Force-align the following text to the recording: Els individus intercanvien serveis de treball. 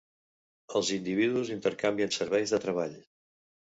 Els 0.79 0.89
individus 0.95 1.53
intercanvien 1.59 2.19
serveis 2.19 2.59
de 2.59 2.65
treball. 2.69 3.03